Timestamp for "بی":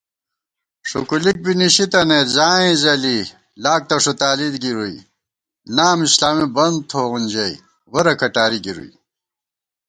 1.43-1.53